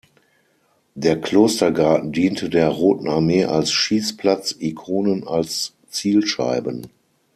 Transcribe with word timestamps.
Der 0.95 1.21
Klostergarten 1.21 2.11
diente 2.11 2.49
der 2.49 2.69
Roten 2.69 3.07
Armee 3.07 3.45
als 3.45 3.71
Schießplatz, 3.71 4.55
Ikonen 4.59 5.27
als 5.27 5.75
Zielscheiben. 5.89 6.87